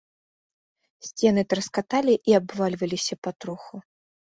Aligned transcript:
Сцены 1.09 1.41
траскаталі 1.55 2.13
і 2.33 2.39
абвальваліся 2.41 3.15
патроху. 3.27 3.75